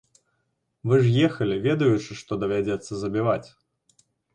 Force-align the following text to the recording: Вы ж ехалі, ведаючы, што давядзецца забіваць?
Вы 0.91 0.95
ж 1.03 1.27
ехалі, 1.29 1.55
ведаючы, 1.67 2.11
што 2.23 2.31
давядзецца 2.45 2.91
забіваць? 3.07 3.49